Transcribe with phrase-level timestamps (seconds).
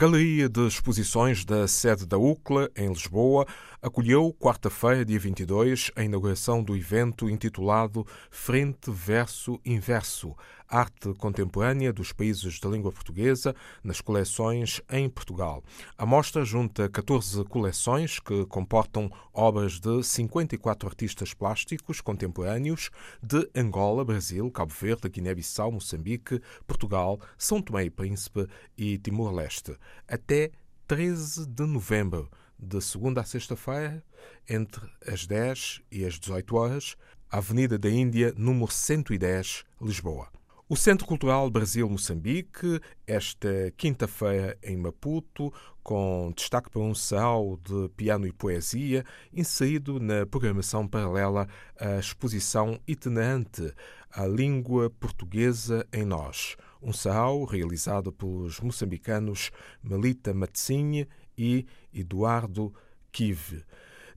[0.00, 3.46] Galeria de Exposições da sede da UCLA, em Lisboa,
[3.82, 10.36] acolheu, quarta-feira, dia 22, a inauguração do evento intitulado Frente Verso Inverso
[10.68, 15.64] Arte Contemporânea dos Países da Língua Portuguesa nas coleções em Portugal.
[15.96, 22.90] A mostra junta 14 coleções que comportam obras de 54 artistas plásticos contemporâneos
[23.22, 29.76] de Angola, Brasil, Cabo Verde, Guiné-Bissau, Moçambique, Portugal, São Tomé e Príncipe e Timor-Leste
[30.06, 30.50] até
[30.86, 32.28] 13 de novembro,
[32.60, 34.02] de segunda a sexta-feira,
[34.48, 36.96] entre as 10 e as 18 horas,
[37.30, 40.28] Avenida da Índia, número 110, Lisboa.
[40.68, 48.24] O Centro Cultural Brasil-Moçambique, esta quinta-feira em Maputo, com destaque para um sal de piano
[48.26, 53.74] e poesia, inserido na programação paralela à exposição itinerante
[54.12, 59.50] A Língua Portuguesa em Nós, um sarau realizado pelos moçambicanos
[59.82, 61.08] Melita Matsinha
[61.40, 62.72] e Eduardo
[63.10, 63.64] Kive.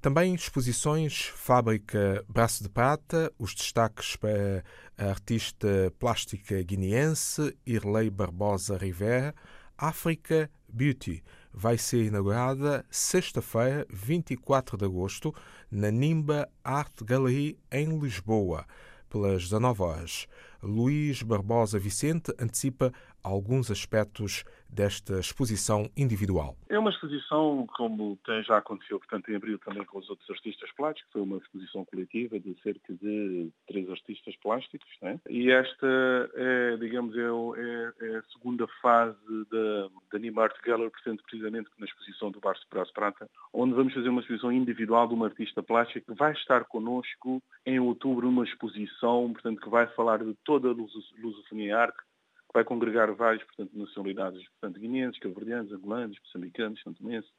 [0.00, 4.64] Também exposições Fábrica Braço de Prata, os destaques para
[4.98, 9.32] a artista plástica guineense Irlei Barbosa Rivera,
[9.78, 11.22] África Beauty,
[11.54, 15.32] vai ser inaugurada sexta-feira, 24 de agosto,
[15.70, 18.66] na Nimba Art Gallery, em Lisboa,
[19.08, 20.26] pelas 19 horas.
[20.62, 26.56] Luís Barbosa Vicente antecipa alguns aspectos desta exposição individual.
[26.68, 30.70] É uma exposição, como tem, já aconteceu, portanto, em abril também com os outros artistas
[30.72, 35.20] plásticos, foi uma exposição coletiva de cerca de três artistas plásticos, né?
[35.28, 39.18] e esta é, digamos, é, é, é a segunda fase
[39.50, 43.94] da, da Anima Art Gallery, portanto, precisamente na exposição do Barço Braço Prata, onde vamos
[43.94, 48.44] fazer uma exposição individual de uma artista plástica que vai estar connosco em outubro numa
[48.44, 53.70] exposição, portanto, que vai falar de toda a lusofonia arte, que vai congregar várias portanto,
[53.74, 57.30] nacionalidades, portanto, guineenses, cabo-verdianos, angolanos, moçambicanos, santomenses,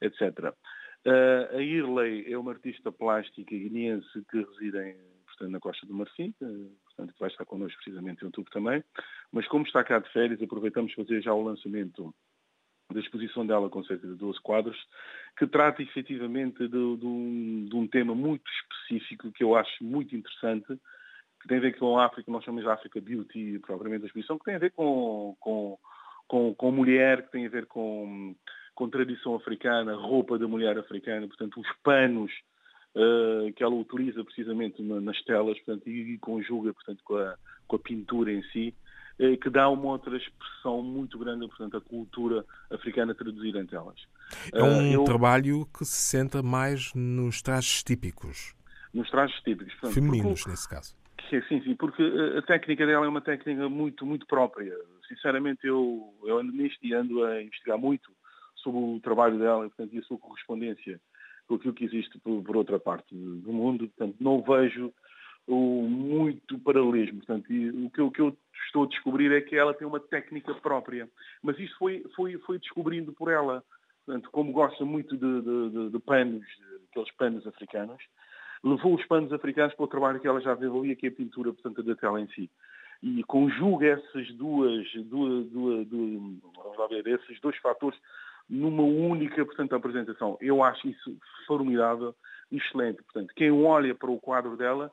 [0.00, 0.54] etc.
[1.04, 5.94] Uh, a Irley é uma artista plástica guineense que reside em, portanto, na Costa do
[5.94, 6.34] Marfim,
[6.96, 8.82] portanto, que vai estar connosco precisamente em outubro também,
[9.30, 12.14] mas como está cá de férias, aproveitamos fazer já o lançamento
[12.92, 14.76] da exposição dela com cerca de 12 quadros,
[15.36, 20.14] que trata efetivamente de, de, um, de um tema muito específico que eu acho muito
[20.14, 20.78] interessante,
[21.40, 24.38] que tem a ver com a África, nós chamamos de África Beauty, propriamente a exposição,
[24.38, 25.78] que tem a ver com, com,
[26.26, 28.34] com, com mulher, que tem a ver com,
[28.74, 32.32] com tradição africana, roupa da mulher africana, portanto, os panos
[32.96, 37.36] uh, que ela utiliza precisamente nas telas, portanto, e, e conjuga, portanto, com a,
[37.68, 38.74] com a pintura em si,
[39.20, 44.00] uh, que dá uma outra expressão muito grande, portanto, a cultura africana traduzida em telas.
[44.52, 45.04] É um uh, eu...
[45.04, 48.54] trabalho que se centra mais nos trajes típicos.
[48.92, 49.74] Nos trajes típicos.
[49.74, 50.96] Portanto, Femininos, porque, nesse caso.
[51.28, 52.02] Sim, sim, sim, porque
[52.38, 54.72] a técnica dela é uma técnica muito, muito própria.
[55.08, 58.10] Sinceramente, eu, eu ando nisto e ando a investigar muito
[58.54, 61.00] sobre o trabalho dela portanto, e a sua correspondência
[61.46, 63.88] com aquilo que existe por, por outra parte do mundo.
[63.88, 64.92] Portanto, não vejo
[65.46, 67.18] o, muito paralelismo.
[67.18, 68.36] Portanto, o, que, o que eu
[68.66, 71.08] estou a descobrir é que ela tem uma técnica própria.
[71.42, 73.62] Mas isso foi, foi, foi descobrindo por ela.
[74.04, 76.44] Portanto, como gosta muito de, de, de, de panos,
[76.90, 78.02] aqueles panos africanos,
[78.62, 81.52] levou os panos africanos para o trabalho que ela já desenvolvia, que é a pintura,
[81.52, 82.50] portanto, da tela em si.
[83.02, 87.98] E conjuga essas duas, duas, duas, duas ver, esses dois fatores
[88.48, 90.36] numa única, portanto, apresentação.
[90.40, 92.14] Eu acho isso formidável
[92.50, 93.02] e excelente.
[93.02, 94.90] Portanto, quem olha para o quadro dela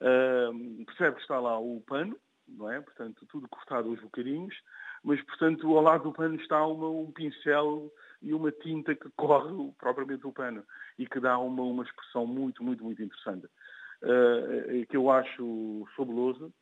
[0.00, 2.16] uh, percebe que está lá o pano,
[2.48, 2.80] não é?
[2.80, 4.54] Portanto, tudo cortado aos bocadinhos,
[5.02, 7.92] mas, portanto, ao lado do pano está uma, um pincel
[8.22, 10.64] e uma tinta que corre propriamente o pano
[10.98, 13.46] e que dá uma, uma expressão muito, muito, muito interessante.
[14.02, 16.52] Uh, que eu acho fabuloso.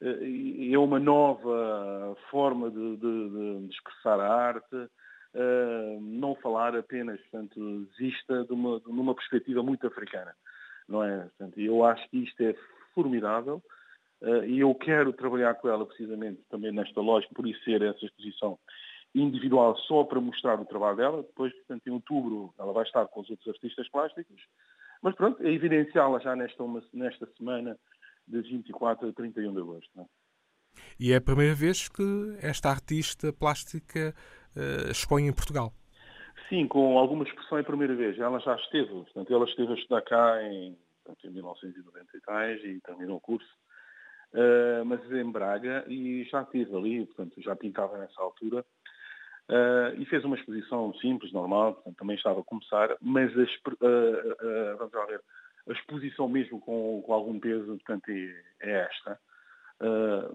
[0.00, 4.88] Uh, é uma nova forma de, de, de expressar a arte,
[5.34, 10.34] uh, não falar apenas, portanto, vista de uma, de uma perspectiva muito africana.
[10.88, 11.20] Não é?
[11.20, 12.54] Portanto, eu acho que isto é
[12.94, 13.62] formidável
[14.46, 18.56] e eu quero trabalhar com ela precisamente também nesta lógica, por isso ser essa exposição
[19.14, 21.22] individual só para mostrar o trabalho dela.
[21.22, 24.42] Depois, portanto, em outubro ela vai estar com os outros artistas plásticos.
[25.02, 27.76] Mas pronto, é evidenciá-la já nesta, uma, nesta semana
[28.26, 30.00] de 24 a 31 de agosto.
[30.00, 30.04] É?
[30.98, 34.41] E é a primeira vez que esta artista plástica uh,
[34.90, 35.72] expõe em Portugal.
[36.48, 38.18] Sim, com alguma expressão é a primeira vez.
[38.18, 42.64] Ela já esteve, portanto, ela esteve a estudar cá em, portanto, em 1990 e tais
[42.64, 43.48] e terminou o curso.
[44.32, 48.64] Uh, mas em Braga e já esteve ali, portanto, já pintava nessa altura
[49.50, 54.76] Uh, e fez uma exposição simples, normal, portanto, também estava a começar, mas a, uh,
[54.78, 55.20] vamos lá ver,
[55.68, 59.18] a exposição mesmo com, com algum peso, portanto, é, é esta.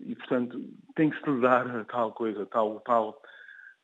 [0.00, 0.58] e, portanto,
[0.94, 3.20] tem que se dar tal coisa, tal, tal,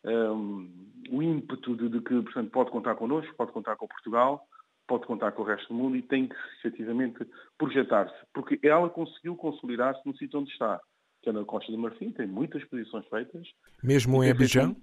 [0.04, 0.70] um,
[1.10, 4.46] o ímpeto de, de, que, portanto, pode contar connosco, pode contar com Portugal,
[4.86, 8.14] pode contar com o resto do mundo e tem que, efetivamente, projetar-se.
[8.32, 10.80] Porque ela conseguiu consolidar-se no sítio onde está,
[11.22, 13.46] que é na Costa do Marfim, tem muitas posições feitas.
[13.82, 14.74] Mesmo em Abidjan?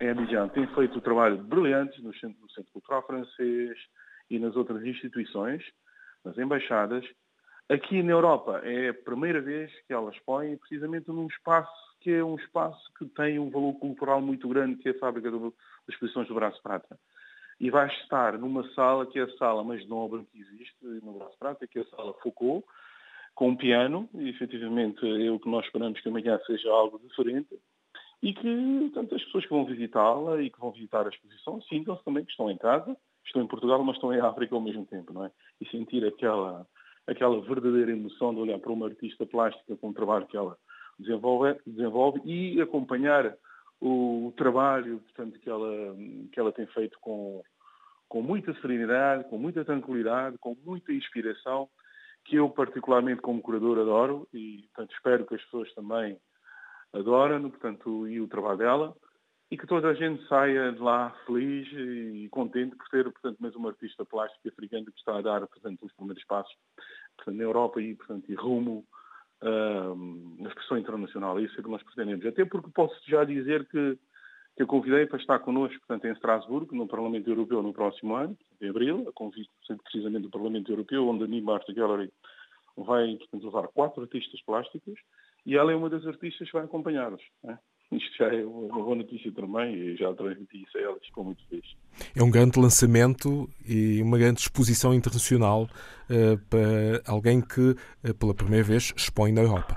[0.00, 0.48] Em Abidjan.
[0.48, 3.76] Tem feito trabalho brilhante no Centro, no Centro Cultural Francês
[4.30, 5.62] e nas outras instituições,
[6.24, 7.04] nas embaixadas.
[7.68, 12.24] Aqui na Europa é a primeira vez que ela expõe precisamente num espaço que é
[12.24, 15.52] um espaço que tem um valor cultural muito grande, que é a Fábrica das
[15.88, 16.98] Exposições do Braço Prata.
[17.60, 21.38] E vai estar numa sala que é a sala mais nobre que existe no Braço
[21.38, 22.66] Prata, que é a sala Foucault,
[23.34, 27.58] com um piano, e efetivamente é o que nós esperamos que amanhã seja algo diferente,
[28.22, 32.04] e que tanto as pessoas que vão visitá-la e que vão visitar a exposição sintam-se
[32.04, 35.12] também que estão em casa, estão em Portugal, mas estão em África ao mesmo tempo,
[35.12, 35.30] não é?
[35.60, 36.66] E sentir aquela,
[37.06, 40.56] aquela verdadeira emoção de olhar para uma artista plástica com o trabalho que ela
[41.00, 43.34] desenvolve, desenvolve e acompanhar
[43.80, 45.96] o, o, trabalho portanto, que, ela,
[46.32, 47.42] que ela tem feito com,
[48.08, 51.68] com muita serenidade, com muita tranquilidade, com muita inspiração,
[52.24, 56.18] que eu particularmente como curador adoro e portanto, espero que as pessoas também
[56.92, 58.96] adorem portanto, e o trabalho dela.
[59.50, 63.52] E que toda a gente saia de lá feliz e contente por ter, portanto, mais
[63.56, 66.54] uma artista plástica africana que está a dar, portanto, os primeiros passos
[67.16, 68.86] portanto, na Europa e, portanto, e rumo
[69.42, 71.38] na expressão internacional.
[71.38, 72.24] É isso que nós pretendemos.
[72.26, 73.98] Até porque posso já dizer que,
[74.56, 78.36] que a convidei para estar connosco, portanto, em Estrasburgo, no Parlamento Europeu, no próximo ano,
[78.60, 79.50] em abril, a convite
[79.82, 82.12] precisamente do Parlamento Europeu, onde a Nima Art Gallery
[82.76, 84.98] vai, portanto, levar quatro artistas plásticos
[85.46, 87.22] e ela é uma das artistas que vai acompanhá-los.
[87.42, 87.58] Né?
[87.92, 91.44] Isto já é uma boa notícia também e já transmiti isso a ela, ficou muito
[91.48, 91.66] feliz.
[92.16, 98.32] É um grande lançamento e uma grande exposição internacional uh, para alguém que, uh, pela
[98.32, 99.76] primeira vez, expõe na Europa.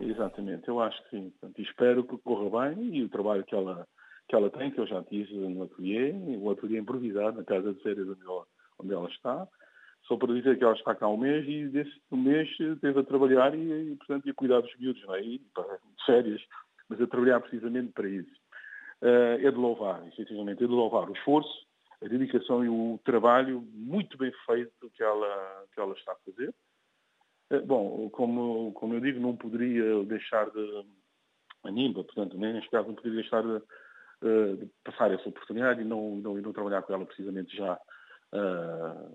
[0.00, 1.30] Exatamente, eu acho que sim.
[1.30, 3.86] Portanto, espero que corra bem e o trabalho que ela,
[4.28, 7.80] que ela tem, que eu já tive no ateliê, o ateliê improvisado, na casa de
[7.82, 8.44] férias onde ela,
[8.80, 9.46] onde ela está,
[10.08, 13.54] só para dizer que ela está cá um mês e desse mês esteve a trabalhar
[13.54, 15.22] e, e portanto, a cuidar dos miúdos, não é?
[15.22, 16.42] E, para, de férias
[16.88, 18.34] mas a trabalhar precisamente para isso.
[19.02, 21.66] Uh, é de louvar, efetivamente, é de louvar o esforço,
[22.02, 26.54] a dedicação e o trabalho muito bem feito que ela, que ela está a fazer.
[27.50, 30.86] Uh, bom, como, como eu digo, não poderia deixar de,
[31.64, 35.80] a NIMBA, portanto, nem neste caso não poderia deixar de, uh, de passar essa oportunidade
[35.80, 37.78] e não, não, e não trabalhar com ela precisamente já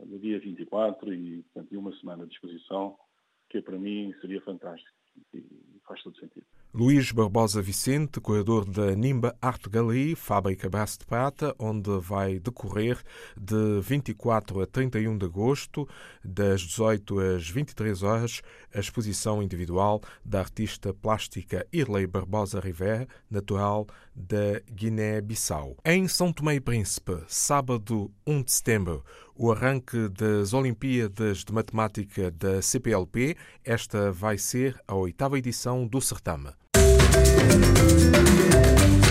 [0.05, 2.97] no dia 24 e, portanto, e uma semana de exposição,
[3.49, 4.95] que para mim seria fantástico
[5.33, 6.45] e faz todo sentido.
[6.71, 13.01] Luís Barbosa Vicente, curador da Nimba Art Gallery, fábrica Braço de Prata, onde vai decorrer
[13.35, 15.89] de 24 a 31 de agosto,
[16.23, 23.87] das 18 às 23 horas, a exposição individual da artista plástica Irley Barbosa Rivera, natural
[24.15, 25.75] da Guiné-Bissau.
[25.83, 29.03] Em São Tomé e Príncipe, sábado 1 de setembro,
[29.35, 33.35] o arranque das Olimpíadas de Matemática da CPLP.
[33.63, 36.58] Esta vai ser a oitava edição do certame.
[37.11, 39.08] Música